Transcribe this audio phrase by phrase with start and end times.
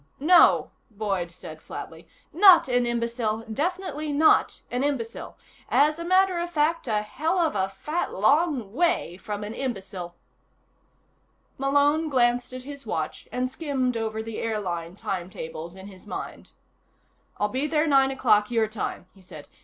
[0.19, 2.07] "No," Boyd said flatly.
[2.33, 3.45] "Not an imbecile.
[3.47, 5.37] Definitely not an imbecile.
[5.69, 10.15] As a matter of fact, a hell of a fat long way from an imbecile."
[11.59, 16.51] Malone glanced at his watch and skimmed over the airline timetables in his mind.
[17.39, 19.47] "I'll be there nine o'clock, your time," he said.